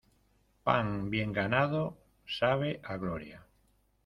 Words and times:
Pan 0.69 0.89
bien 1.11 1.31
ganado, 1.31 1.95
sabe 2.25 2.81
a 2.83 2.97
gloria. 2.97 3.45